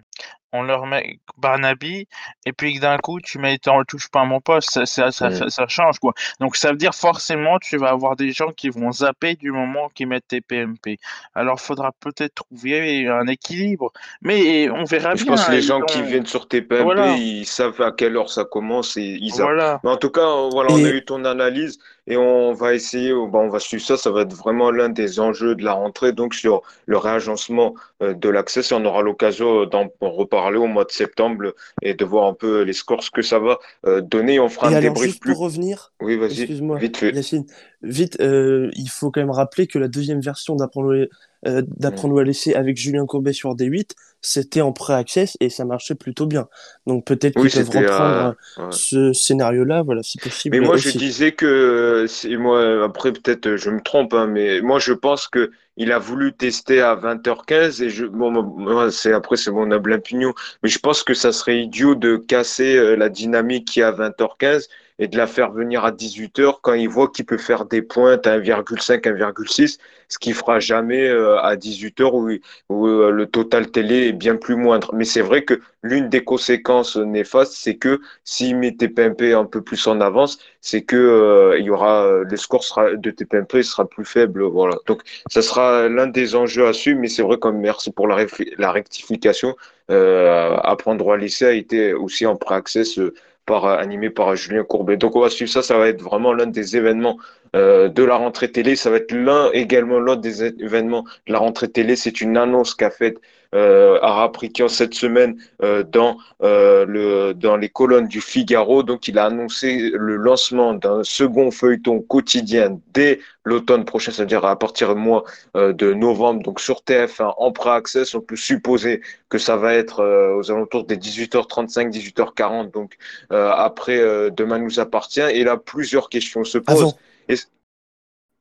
[0.57, 2.07] on leur met Barnaby,
[2.47, 5.11] et puis que d'un coup, tu mets T'en touche pas à mon poste, ça, ça,
[5.11, 6.13] ça, fait- ça change, quoi.
[6.39, 9.89] Donc, ça veut dire forcément, tu vas avoir des gens qui vont zapper du moment
[9.89, 10.99] qu'ils mettent tes PMP.
[11.35, 15.33] Alors, faudra peut-être trouver un équilibre, mais on verra Je bien.
[15.35, 17.09] pense que les ils gens ont- qui viennent sur TPMP, Voilà.
[17.17, 19.47] ils savent à quelle heure ça commence et ils zappent.
[19.47, 19.81] Voilà.
[19.83, 23.27] Mais en tout cas, voilà, on a eu ton analyse et on va essayer, euh,
[23.27, 23.97] bon, on va suivre ça.
[23.97, 28.13] Ça va être vraiment l'un des enjeux de la rentrée, donc sur le réagencement euh,
[28.15, 28.61] de l'accès.
[28.75, 32.63] On aura l'occasion euh, d'en reparler au mois de septembre et de voir un peu
[32.63, 34.39] les scores, ce que ça va euh, donner.
[34.39, 35.33] On fera Et un alors, débrief juste plus.
[35.33, 37.01] pour revenir, Oui, vas-y, excuse-moi, vite.
[37.03, 37.47] Yacine,
[37.83, 41.09] vite, euh, il faut quand même rappeler que la deuxième version d'Apprendre
[41.47, 43.91] euh, d'Apprendre à laisser avec Julien Courbet sur D8,
[44.27, 46.49] c'était en pré-access et ça marchait plutôt bien.
[46.87, 47.79] Donc peut-être Oui, qu'ils peuvent c'était.
[47.79, 48.71] reprendre euh, ouais.
[48.71, 53.57] ce scénario-là, voilà, si possible Mais moi, je disais que, euh, moi, après, peut-être, euh,
[53.57, 57.83] je me trompe, hein, mais moi, je pense que il a voulu tester à 20h15
[57.83, 60.33] et je, bon, c'est, après, c'est mon humble opinion,
[60.63, 63.93] mais je pense que ça serait idiot de casser euh, la dynamique qui est à
[63.93, 64.69] 20h15
[65.01, 68.29] et de la faire venir à 18h quand il voit qu'il peut faire des pointes
[68.29, 72.31] à 1,5, 1,6, ce qu'il fera jamais euh, à 18h où,
[72.69, 74.95] où euh, le total télé est bien plus moindre.
[74.95, 79.63] Mais c'est vrai que l'une des conséquences néfastes, c'est que s'il met TPMP un peu
[79.63, 84.05] plus en avance, c'est que il y aura le score sera, de TPMP sera plus
[84.05, 84.45] faible.
[84.45, 84.77] Voilà.
[84.87, 88.25] Donc ça sera l'un des enjeux à suivre, mais c'est vrai comme merci pour la,
[88.59, 89.57] la rectification.
[89.91, 93.15] Euh, apprendre à lycée a été aussi en pré-access euh,
[93.51, 94.97] animé par Julien Courbet.
[94.97, 97.19] Donc on va suivre ça, ça va être vraiment l'un des événements
[97.55, 98.77] euh, de la rentrée télé.
[98.77, 101.97] Ça va être l'un également l'autre des événements de la rentrée télé.
[101.97, 103.19] C'est une annonce qu'a faite
[103.55, 108.83] euh, Araprikian cette semaine euh, dans euh, le dans les colonnes du Figaro.
[108.83, 114.59] Donc il a annoncé le lancement d'un second feuilleton quotidien dès l'automne prochain, c'est-à-dire à
[114.59, 116.43] partir du mois de novembre.
[116.43, 120.03] Donc sur TF1 en pré-access, on peut supposer que ça va être
[120.39, 122.71] aux alentours des 18h35, 18h40.
[122.73, 122.97] Donc
[123.31, 123.99] après
[124.31, 125.21] Demain nous appartient.
[125.21, 126.81] Et là plusieurs questions se posent.
[126.83, 127.47] Avant, Est-ce-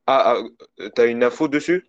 [0.06, 1.86] Ah, ah t'as une info dessus?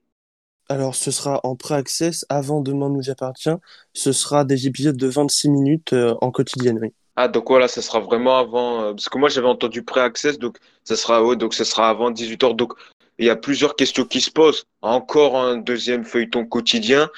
[0.69, 3.55] Alors ce sera en pré-access, avant Demain nous appartient,
[3.93, 6.91] ce sera des épisodes de 26 minutes euh, en quotidienne.
[7.15, 8.83] Ah, donc voilà, ça sera vraiment avant.
[8.83, 12.55] euh, parce que moi, j'avais entendu pré-access, donc ça sera, donc ça sera avant 18h.
[12.55, 12.73] Donc,
[13.19, 14.65] il y a plusieurs questions qui se posent.
[14.81, 17.09] Encore un deuxième feuilleton quotidien.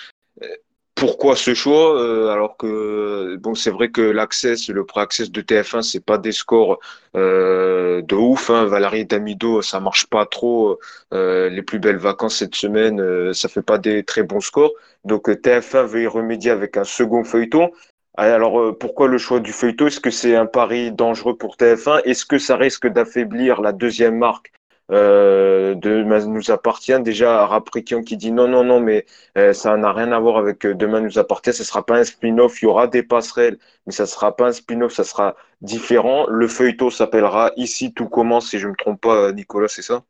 [0.97, 2.01] Pourquoi ce choix?
[2.01, 6.31] Euh, alors que, bon, c'est vrai que l'access, le pré-access de TF1, c'est pas des
[6.31, 6.79] scores
[7.15, 8.49] euh, de ouf.
[8.49, 8.65] Hein.
[8.65, 10.79] Valérie Damido, ça marche pas trop.
[11.13, 14.73] Euh, les plus belles vacances cette semaine, ça fait pas des très bons scores.
[15.05, 17.69] Donc, euh, TF1 veut y remédier avec un second feuilleton.
[18.15, 19.85] Alors, pourquoi le choix du feuilleton?
[19.85, 22.01] Est-ce que c'est un pari dangereux pour TF1?
[22.05, 24.51] Est-ce que ça risque d'affaiblir la deuxième marque
[24.91, 26.99] euh, de Demain nous appartient?
[27.01, 29.05] Déjà, Raprikian qui dit non, non, non, mais
[29.37, 31.53] euh, ça n'a rien à voir avec euh, Demain nous appartient.
[31.53, 32.61] Ce sera pas un spin-off.
[32.61, 34.93] Il y aura des passerelles, mais ça sera pas un spin-off.
[34.93, 36.25] Ça sera différent.
[36.27, 40.03] Le feuilleton s'appellera Ici tout commence, si je me trompe pas, Nicolas, c'est ça?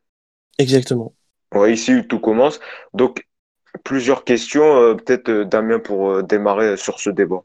[0.58, 1.14] Exactement.
[1.54, 2.60] Ouais, ici tout commence.
[2.94, 3.26] Donc,
[3.84, 4.76] plusieurs questions.
[4.76, 7.42] euh, peut-être Damien pour euh, démarrer sur ce débat.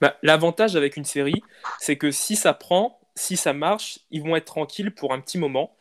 [0.00, 1.42] Bah, L'avantage avec une série,
[1.78, 5.38] c'est que si ça prend, si ça marche, ils vont être tranquilles pour un petit
[5.38, 5.76] moment.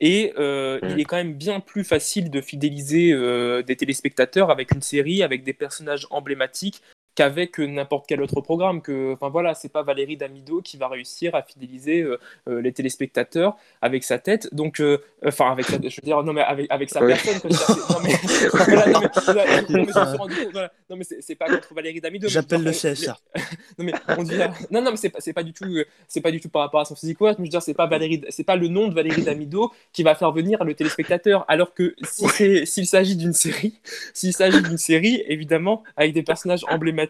[0.00, 0.88] Et euh, Mm.
[0.90, 5.22] il est quand même bien plus facile de fidéliser euh, des téléspectateurs avec une série,
[5.22, 6.82] avec des personnages emblématiques,
[7.20, 8.80] qu'avec n'importe quel autre programme.
[8.80, 12.06] Que, enfin voilà, c'est pas Valérie Damido qui va réussir à fidéliser
[12.46, 14.48] les téléspectateurs avec sa tête.
[14.54, 14.82] Donc,
[15.24, 17.38] enfin avec, sa, je veux dire, non mais avec, avec sa personne.
[17.44, 18.12] non mais,
[20.88, 22.26] non mais c'est pas contre Valérie Damido.
[22.26, 23.18] J'appelle le CSA.
[23.78, 24.38] non mais on dit,
[24.70, 25.66] non non mais c'est pas, pas du tout,
[26.08, 27.20] c'est pas du tout par rapport à son physique.
[27.20, 30.02] Ouais, je veux dire, c'est pas Valérie, c'est pas le nom de Valérie Damido qui
[30.02, 31.44] va faire venir le téléspectateur.
[31.48, 33.78] Alors que si s'il s'agit d'une série,
[34.14, 37.09] s'il s'agit d'une série, évidemment, avec des personnages emblématiques,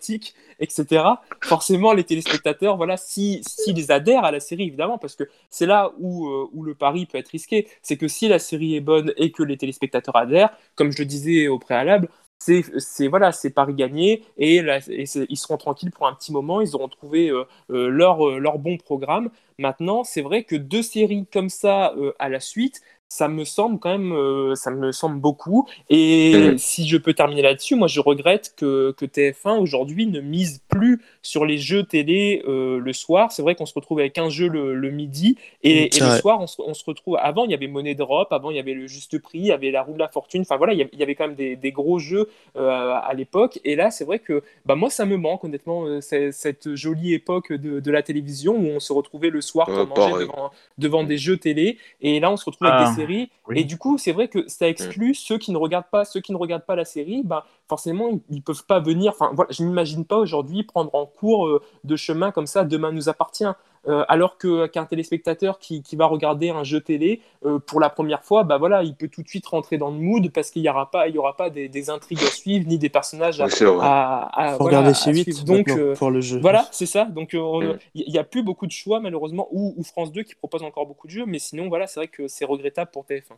[0.58, 1.04] etc.,
[1.42, 5.66] forcément, les téléspectateurs, voilà, s'ils si, si adhèrent à la série, évidemment, parce que c'est
[5.66, 8.80] là où, euh, où le pari peut être risqué, c'est que si la série est
[8.80, 12.08] bonne et que les téléspectateurs adhèrent, comme je le disais au préalable,
[12.38, 16.62] c'est voilà, c'est pari gagné et, ils seront tranquilles pour un petit moment.
[16.62, 19.30] Ils auront trouvé euh, euh, leur, leur bon programme.
[19.58, 22.80] Maintenant, c'est vrai que deux séries comme ça à la suite,
[23.11, 25.68] ça me semble quand même, euh, ça me semble beaucoup.
[25.90, 26.59] Et mm.
[26.59, 31.03] si je peux terminer là-dessus, moi je regrette que, que TF1 aujourd'hui ne mise plus
[31.22, 33.33] sur les jeux télé euh, le soir.
[33.33, 36.85] C'est vrai qu'on se retrouve avec un jeu le, midi et, le soir on se,
[36.85, 37.16] retrouve.
[37.20, 39.52] Avant il y avait Monnaie d'Europe, avant il y avait le Juste Prix, il y
[39.52, 40.42] avait la Roue de la Fortune.
[40.42, 43.61] Enfin voilà, il y avait quand même des, des gros jeux euh, à l'époque.
[43.64, 47.80] Et là c'est vrai que bah, moi ça me manque honnêtement cette jolie époque de,
[47.80, 51.37] de, la télévision où on se retrouvait le soir pour manger devant, devant, des jeux
[51.37, 51.78] télé.
[52.00, 53.52] Et là on se retrouve avec des ah.
[53.54, 56.33] Et du coup, c'est vrai que ça exclut ceux qui ne regardent pas, ceux qui
[56.33, 59.12] ne regardent pas la série, bah, forcément, ils ne peuvent pas venir.
[59.12, 62.92] Enfin, voilà, je n'imagine pas aujourd'hui prendre en cours euh, de chemin comme ça, demain
[62.92, 63.44] nous appartient.
[63.88, 67.88] Euh, alors que qu'un téléspectateur qui, qui, va regarder un jeu télé euh, pour la
[67.88, 70.61] première fois, bah voilà, il peut tout de suite rentrer dans le mood parce qu'il
[70.61, 73.40] n'y aura pas, il y aura pas des, des, intrigues à suivre ni des personnages
[73.40, 76.40] à, à, regarder C8 donc pour le jeu.
[76.40, 77.06] Voilà, c'est ça.
[77.06, 80.62] Donc il n'y a plus beaucoup de choix malheureusement ou, ou, France 2 qui propose
[80.62, 83.37] encore beaucoup de jeux, mais sinon voilà, c'est vrai que c'est regrettable pour TF1.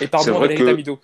[0.00, 0.96] Et pardon, Valérie que...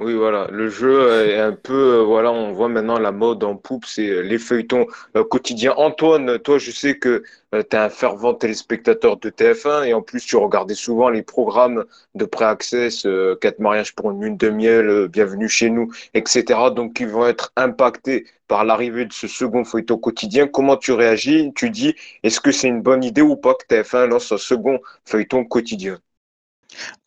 [0.00, 3.54] Oui, voilà, le jeu est un peu, euh, voilà, on voit maintenant la mode en
[3.56, 5.72] poupe, c'est euh, les feuilletons euh, quotidiens.
[5.76, 10.26] Antoine, toi, je sais que tu es un fervent téléspectateur de TF1 et en plus,
[10.26, 11.84] tu regardais souvent les programmes
[12.16, 13.06] de pré-access,
[13.40, 16.72] Quatre mariages pour une lune de miel, Bienvenue chez nous, etc.
[16.72, 20.48] Donc, qui vont être impactés par l'arrivée de ce second feuilleton quotidien.
[20.48, 21.52] Comment tu réagis?
[21.54, 24.80] Tu dis, est-ce que c'est une bonne idée ou pas que TF1 lance un second
[25.04, 26.00] feuilleton quotidien?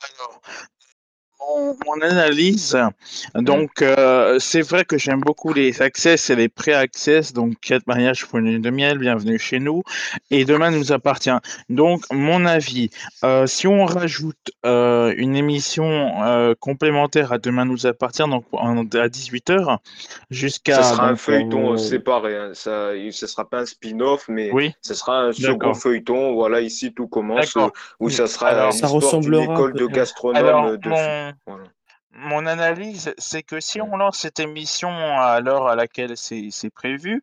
[0.01, 0.41] Alors,
[1.39, 2.77] mon, analyse,
[3.35, 8.25] donc euh, c'est vrai que j'aime beaucoup les access et les pré-access, donc quatre mariages
[8.25, 9.83] pour une lune de miel, bienvenue chez nous,
[10.31, 11.31] et demain nous appartient.
[11.69, 12.89] Donc mon avis,
[13.23, 19.77] euh, si on rajoute euh, une émission complémentaire à demain nous appartient, donc à 18h
[20.29, 20.81] jusqu'à...
[20.81, 22.51] Ça sera un feuilleton séparé, hein.
[22.53, 24.73] ça ne sera pas un spin-off, mais oui.
[24.81, 27.57] ce sera un second feuilleton, voilà ici tout commence,
[27.99, 30.89] où ça sera Alors, ça ressemblera une école de gastronomes de...
[30.89, 31.26] Mon
[32.47, 37.21] analyse, c'est que si on lance cette émission à l'heure à laquelle c'est prévu,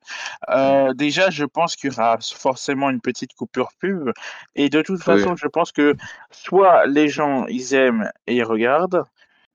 [0.50, 4.10] euh, déjà, je pense qu'il y aura forcément une petite coupure pub.
[4.54, 5.96] Et de toute façon, je pense que
[6.30, 9.04] soit les gens, ils aiment et ils regardent,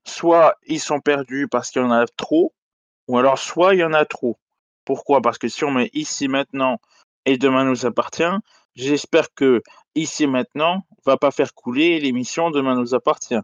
[0.04, 2.52] soit ils sont perdus parce qu'il y en a trop,
[3.08, 4.36] ou alors soit il y en a trop.
[4.84, 5.20] Pourquoi?
[5.22, 6.80] Parce que si on met ici maintenant
[7.24, 8.36] et demain nous appartient,
[8.74, 9.62] j'espère que
[9.94, 13.40] ici maintenant va pas faire couler l'émission demain nous appartient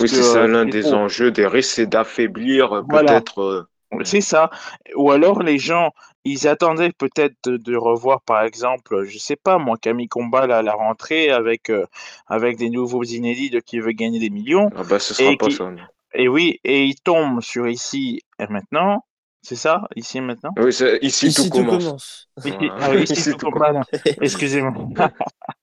[0.00, 3.40] oui, c'est ça l'un des enjeux, des risques, c'est d'affaiblir euh, peut-être.
[3.40, 3.68] Euh,
[4.04, 4.50] c'est ça.
[4.96, 5.92] Ou alors les gens,
[6.24, 10.74] ils attendaient peut-être de, revoir, par exemple, je sais pas, moi, Camille Combal à la
[10.74, 11.86] rentrée avec, euh,
[12.26, 14.70] avec des nouveaux inédits de qui veut gagner des millions.
[14.76, 15.70] Ah bah, ce sera pas ça.
[16.14, 19.04] Et oui, et ils tombent sur ici et maintenant.
[19.42, 20.50] C'est ça, ici et maintenant?
[20.56, 20.70] Oui,
[21.02, 22.28] ici, tout, commence.
[22.36, 23.86] Ah ici, tout, commence.
[24.20, 24.72] Excusez-moi.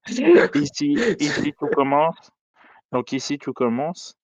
[0.55, 2.15] ici, ici tout commence.
[2.93, 4.15] Donc ici, tout commence.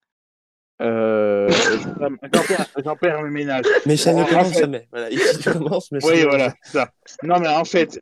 [0.82, 1.50] Euh,
[2.86, 3.66] J'en perds le ménage.
[3.86, 4.88] Mais ça ne commence jamais.
[4.92, 5.92] Voilà, ici, tout commence.
[5.92, 6.90] Mais oui, voilà, ça.
[7.24, 8.00] Non, mais en fait,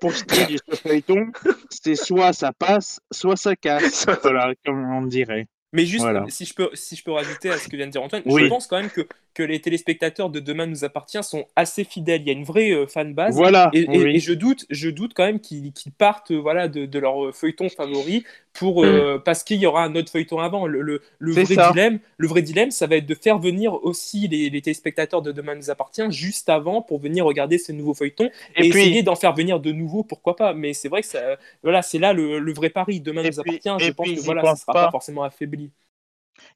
[0.00, 1.28] pour ce qui est du feuilleton,
[1.70, 4.06] c'est soit ça passe, soit ça casse.
[4.22, 5.46] voilà, comme on dirait.
[5.72, 8.02] Mais juste, si, je peux, si je peux rajouter à ce que vient de dire
[8.02, 9.06] Antoine, je pense quand même que
[9.38, 12.22] que les téléspectateurs de Demain nous appartient sont assez fidèles.
[12.22, 13.36] Il y a une vraie euh, fan base.
[13.36, 13.70] Voilà.
[13.72, 18.24] Et, je doute, je doute quand même qu'ils partent voilà de, de, leur feuilleton favori
[18.52, 19.22] pour euh, mm.
[19.22, 20.66] parce qu'il y aura un autre feuilleton avant.
[20.66, 24.50] Le, le, vrai dilemme, le vrai dilemme, ça va être de faire venir aussi les,
[24.50, 28.66] les téléspectateurs de Demain nous appartient juste avant pour venir regarder ce nouveau feuilleton et,
[28.66, 30.52] essayer d'en faire venir de nouveau, pourquoi pas.
[30.52, 33.00] Mais c'est vrai que ça, voilà, c'est là le, vrai pari.
[33.00, 33.86] Demain nous appartient.
[33.86, 35.70] Je pense que voilà, ça sera pas forcément affaibli.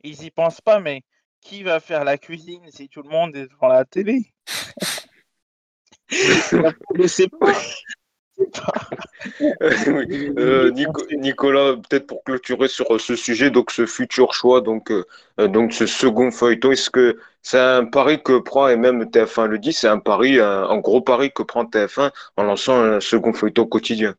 [0.02, 1.02] Ils y pensent pas, mais
[1.42, 4.32] qui va faire la cuisine si tout le monde est devant la télé?
[6.08, 7.52] Je sais pas.
[9.62, 10.72] Euh,
[11.12, 15.04] Nicolas, peut-être pour clôturer sur ce sujet, donc ce futur choix, donc, euh,
[15.48, 19.58] donc ce second feuilleton, est-ce que c'est un pari que prend, et même TF1 le
[19.58, 23.66] dit, c'est un pari, un, gros pari que prend TF1 en lançant un second feuilleton
[23.66, 24.14] quotidien?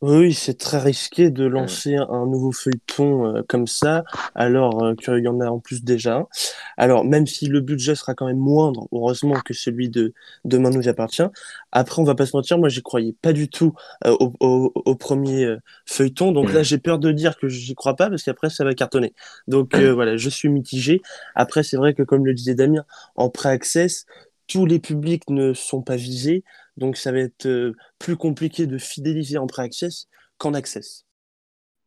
[0.00, 4.04] Oui, c'est très risqué de lancer un nouveau feuilleton euh, comme ça,
[4.36, 6.28] alors euh, qu'il y en a en plus déjà
[6.76, 10.88] Alors, même si le budget sera quand même moindre, heureusement que celui de Demain nous
[10.88, 11.26] appartient.
[11.72, 13.74] Après, on va pas se mentir, moi, j'y croyais pas du tout
[14.06, 16.30] euh, au, premier feuilleton.
[16.30, 19.14] Donc là, j'ai peur de dire que j'y crois pas parce qu'après, ça va cartonner.
[19.48, 21.02] Donc voilà, je suis mitigé.
[21.34, 22.84] Après, c'est vrai que, comme le disait Damien,
[23.16, 24.06] en pré-access,
[24.48, 26.42] tous les publics ne sont pas visés.
[26.78, 30.06] Donc ça va être euh, plus compliqué de fidéliser en pré-access
[30.38, 31.07] qu'en access.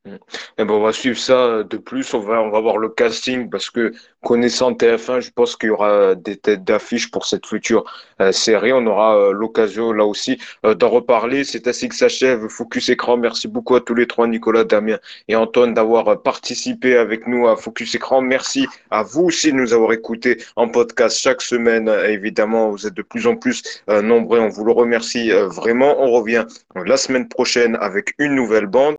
[0.06, 0.16] Mm.
[0.58, 2.12] Eh ben, on va suivre ça de plus.
[2.16, 3.94] On va, on va voir le casting parce que
[4.24, 7.84] connaissant TF1, je pense qu'il y aura des têtes d'affiche pour cette future
[8.20, 8.74] euh, série.
[8.74, 11.44] On aura euh, l'occasion là aussi d'en reparler.
[11.44, 13.18] C'est ainsi que s'achève Focus Écran.
[13.18, 14.98] Merci beaucoup à tous les trois, Nicolas, Damien
[15.28, 18.22] et Antoine, d'avoir participé avec nous à Focus Écran.
[18.22, 21.88] Merci à vous aussi de nous avoir écoutés en podcast chaque semaine.
[22.08, 24.40] Évidemment, vous êtes de plus en plus nombreux.
[24.40, 26.02] On vous le remercie vraiment.
[26.02, 26.46] On revient
[26.76, 28.96] la semaine prochaine avec une nouvelle bande.